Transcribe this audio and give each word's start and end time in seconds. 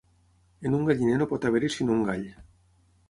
En 0.69 0.77
un 0.77 0.87
galliner 0.87 1.19
no 1.19 1.27
pot 1.33 1.45
haver-hi 1.51 1.69
sinó 1.77 1.99
un 1.99 2.03
gall. 2.09 2.25